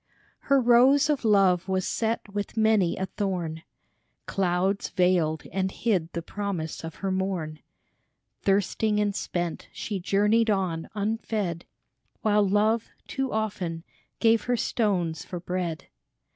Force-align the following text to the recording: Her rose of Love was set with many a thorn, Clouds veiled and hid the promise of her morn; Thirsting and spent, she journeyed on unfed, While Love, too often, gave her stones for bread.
Her 0.49 0.59
rose 0.59 1.11
of 1.11 1.23
Love 1.23 1.67
was 1.67 1.85
set 1.85 2.27
with 2.33 2.57
many 2.57 2.97
a 2.97 3.05
thorn, 3.05 3.61
Clouds 4.25 4.89
veiled 4.89 5.45
and 5.53 5.69
hid 5.71 6.11
the 6.13 6.23
promise 6.23 6.83
of 6.83 6.95
her 7.05 7.11
morn; 7.11 7.59
Thirsting 8.41 8.99
and 8.99 9.15
spent, 9.15 9.67
she 9.71 9.99
journeyed 9.99 10.49
on 10.49 10.89
unfed, 10.95 11.65
While 12.23 12.49
Love, 12.49 12.89
too 13.07 13.31
often, 13.31 13.83
gave 14.19 14.45
her 14.45 14.57
stones 14.57 15.23
for 15.23 15.39
bread. 15.39 15.85